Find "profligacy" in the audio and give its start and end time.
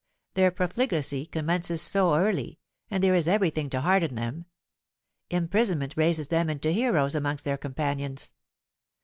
0.49-1.27